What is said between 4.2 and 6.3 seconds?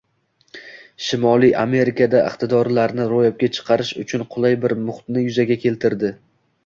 qulay bir muhitni yuzaga keltirdi.